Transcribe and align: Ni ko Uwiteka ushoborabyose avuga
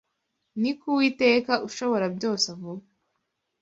Ni 0.61 0.71
ko 0.77 0.83
Uwiteka 0.93 1.53
ushoborabyose 1.67 2.45
avuga 2.55 2.85